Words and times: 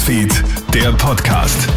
Newsfeed, 0.00 0.32
der 0.72 0.92
Podcast. 0.92 1.68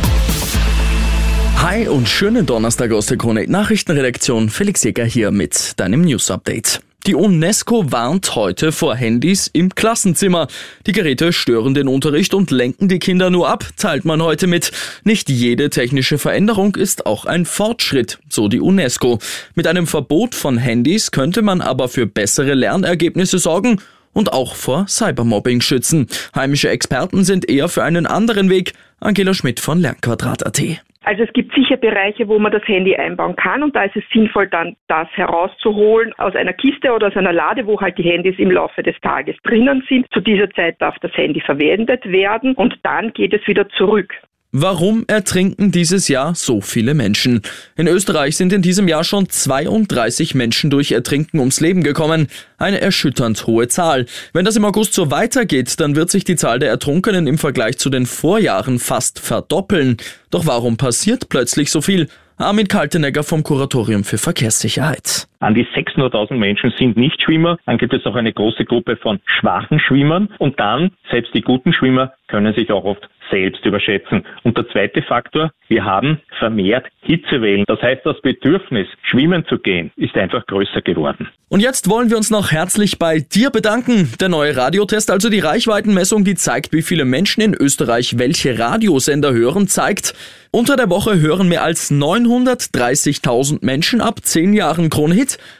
Hi 1.57 1.89
und 1.89 2.07
schönen 2.07 2.45
Donnerstag 2.45 2.93
aus 2.93 3.07
der 3.07 3.17
Krone 3.17 3.45
Nachrichtenredaktion. 3.49 4.49
Felix 4.49 4.81
Jäger 4.81 5.03
hier 5.03 5.31
mit 5.31 5.77
deinem 5.77 6.03
News 6.03 6.31
Update. 6.31 6.79
Die 7.05 7.15
UNESCO 7.15 7.91
warnt 7.91 8.35
heute 8.35 8.71
vor 8.71 8.95
Handys 8.95 9.47
im 9.51 9.75
Klassenzimmer. 9.75 10.47
Die 10.87 10.93
Geräte 10.93 11.33
stören 11.33 11.73
den 11.73 11.89
Unterricht 11.89 12.33
und 12.33 12.49
lenken 12.49 12.87
die 12.87 12.99
Kinder 12.99 13.29
nur 13.29 13.49
ab, 13.49 13.65
teilt 13.75 14.05
man 14.05 14.23
heute 14.23 14.47
mit. 14.47 14.71
Nicht 15.03 15.29
jede 15.29 15.69
technische 15.69 16.17
Veränderung 16.17 16.77
ist 16.77 17.05
auch 17.05 17.25
ein 17.25 17.45
Fortschritt, 17.45 18.19
so 18.29 18.47
die 18.47 18.61
UNESCO. 18.61 19.19
Mit 19.53 19.67
einem 19.67 19.85
Verbot 19.85 20.33
von 20.33 20.57
Handys 20.57 21.11
könnte 21.11 21.41
man 21.41 21.59
aber 21.59 21.89
für 21.89 22.05
bessere 22.05 22.53
Lernergebnisse 22.53 23.37
sorgen 23.37 23.81
und 24.13 24.31
auch 24.31 24.55
vor 24.55 24.87
Cybermobbing 24.87 25.61
schützen. 25.61 26.07
Heimische 26.35 26.69
Experten 26.69 27.23
sind 27.23 27.49
eher 27.49 27.69
für 27.69 27.83
einen 27.83 28.05
anderen 28.05 28.49
Weg. 28.49 28.73
Angela 28.99 29.33
Schmidt 29.33 29.59
von 29.59 29.79
Lernquadrat.at. 29.79 30.61
Also 31.05 31.23
es 31.23 31.33
gibt 31.33 31.53
sicher 31.53 31.75
Bereiche, 31.75 32.27
wo 32.29 32.39
man 32.39 32.51
das 32.51 32.65
Handy 32.65 32.95
einbauen 32.95 33.35
kann 33.35 33.61
und 33.61 33.75
da 33.75 33.83
ist 33.83 33.95
es 33.95 34.03
sinnvoll, 34.13 34.47
dann 34.47 34.75
das 34.87 35.07
herauszuholen 35.11 36.13
aus 36.17 36.33
einer 36.35 36.53
Kiste 36.53 36.93
oder 36.93 37.07
aus 37.07 37.17
einer 37.17 37.33
Lade, 37.33 37.67
wo 37.67 37.79
halt 37.79 37.97
die 37.97 38.03
Handys 38.03 38.39
im 38.39 38.51
Laufe 38.51 38.81
des 38.83 38.95
Tages 39.01 39.35
drinnen 39.43 39.83
sind. 39.89 40.07
Zu 40.13 40.21
dieser 40.21 40.49
Zeit 40.51 40.81
darf 40.81 40.97
das 40.99 41.11
Handy 41.15 41.41
verwendet 41.41 42.09
werden 42.09 42.53
und 42.55 42.79
dann 42.83 43.11
geht 43.11 43.33
es 43.33 43.45
wieder 43.47 43.67
zurück. 43.69 44.13
Warum 44.55 45.03
ertrinken 45.07 45.71
dieses 45.71 46.07
Jahr 46.07 46.35
so 46.35 46.61
viele 46.61 46.93
Menschen? 46.93 47.41
In 47.75 47.87
Österreich 47.87 48.37
sind 48.37 48.53
in 48.53 48.61
diesem 48.61 48.87
Jahr 48.87 49.03
schon 49.03 49.27
32 49.27 50.35
Menschen 50.35 50.69
durch 50.69 50.91
Ertrinken 50.91 51.39
ums 51.39 51.59
Leben 51.59 51.81
gekommen. 51.81 52.27
Eine 52.59 52.79
erschütternd 52.79 53.47
hohe 53.47 53.67
Zahl. 53.67 54.05
Wenn 54.31 54.45
das 54.45 54.55
im 54.55 54.63
August 54.63 54.93
so 54.93 55.09
weitergeht, 55.09 55.79
dann 55.79 55.95
wird 55.95 56.11
sich 56.11 56.23
die 56.23 56.35
Zahl 56.35 56.59
der 56.59 56.69
Ertrunkenen 56.69 57.25
im 57.25 57.39
Vergleich 57.39 57.79
zu 57.79 57.89
den 57.89 58.05
Vorjahren 58.05 58.77
fast 58.77 59.17
verdoppeln. 59.17 59.97
Doch 60.29 60.45
warum 60.45 60.77
passiert 60.77 61.29
plötzlich 61.29 61.71
so 61.71 61.81
viel? 61.81 62.07
Armin 62.37 62.67
Kaltenegger 62.67 63.23
vom 63.23 63.41
Kuratorium 63.41 64.03
für 64.03 64.19
Verkehrssicherheit. 64.19 65.27
An 65.43 65.55
die 65.55 65.65
600.000 65.65 66.35
Menschen 66.35 66.73
sind 66.79 66.95
Nichtschwimmer. 66.95 67.57
Dann 67.65 67.77
gibt 67.77 67.93
es 67.93 68.05
auch 68.05 68.15
eine 68.15 68.31
große 68.31 68.63
Gruppe 68.63 68.95
von 68.95 69.19
schwachen 69.25 69.77
Schwimmern. 69.77 70.29
Und 70.39 70.57
dann, 70.57 70.91
selbst 71.11 71.33
die 71.33 71.41
guten 71.41 71.73
Schwimmer 71.73 72.13
können 72.29 72.53
sich 72.53 72.71
auch 72.71 72.85
oft 72.85 73.09
selbst 73.29 73.65
überschätzen. 73.65 74.25
Und 74.43 74.57
der 74.57 74.67
zweite 74.69 75.01
Faktor, 75.01 75.51
wir 75.67 75.83
haben 75.83 76.19
vermehrt 76.39 76.87
Hitzewellen. 77.01 77.65
Das 77.67 77.81
heißt, 77.81 78.05
das 78.05 78.21
Bedürfnis, 78.21 78.87
schwimmen 79.01 79.45
zu 79.47 79.57
gehen, 79.57 79.91
ist 79.95 80.15
einfach 80.15 80.45
größer 80.45 80.81
geworden. 80.81 81.27
Und 81.49 81.59
jetzt 81.59 81.89
wollen 81.89 82.09
wir 82.09 82.17
uns 82.17 82.31
noch 82.31 82.51
herzlich 82.51 82.97
bei 82.97 83.19
dir 83.19 83.49
bedanken. 83.49 84.13
Der 84.19 84.29
neue 84.29 84.55
Radiotest, 84.55 85.11
also 85.11 85.29
die 85.29 85.39
Reichweitenmessung, 85.39 86.23
die 86.23 86.35
zeigt, 86.35 86.73
wie 86.73 86.81
viele 86.81 87.05
Menschen 87.05 87.41
in 87.41 87.53
Österreich 87.53 88.17
welche 88.17 88.57
Radiosender 88.57 89.33
hören, 89.33 89.67
zeigt, 89.67 90.13
unter 90.51 90.75
der 90.75 90.89
Woche 90.89 91.19
hören 91.19 91.49
mehr 91.49 91.63
als 91.63 91.91
930.000 91.91 93.59
Menschen 93.65 94.01
ab 94.01 94.19
10 94.23 94.53
Jahren 94.53 94.89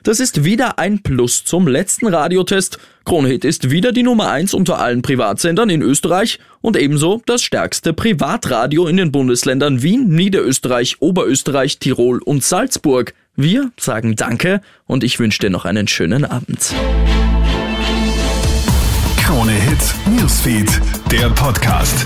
Das 0.04 0.20
ist 0.20 0.44
wieder 0.44 0.80
ein 0.80 1.02
Plus 1.04 1.44
zum 1.44 1.68
letzten 1.68 2.08
Radiotest. 2.08 2.80
Kronhit 3.06 3.46
ist 3.46 3.70
wieder 3.70 3.92
die 3.92 4.04
Nummer 4.04 4.32
1 4.32 4.54
unter 4.54 4.80
allen 4.80 5.02
Privatsendern 5.02 5.70
in 5.70 5.82
Österreich 5.82 6.40
und 6.62 6.78
ebenso 6.78 7.22
das 7.26 7.44
stärkste 7.44 7.94
Privatradio 7.94 8.88
in 8.88 8.98
den 8.98 9.12
Bundesländern 9.12 9.82
Wien, 9.82 10.10
Niederösterreich, 10.10 11.02
Oberösterreich, 11.02 11.80
Tirol 11.80 12.20
und 12.20 12.44
Salzburg. 12.44 13.14
Wir 13.36 13.72
sagen 13.78 14.16
Danke 14.16 14.62
und 14.86 15.04
ich 15.04 15.20
wünsche 15.20 15.40
dir 15.40 15.50
noch 15.50 15.66
einen 15.66 15.88
schönen 15.88 16.24
Abend. 16.24 16.74
Krone 19.18 19.52
Hits, 19.52 19.96
Newsfeed, 20.06 20.70
der 21.12 21.30
Podcast. 21.30 22.06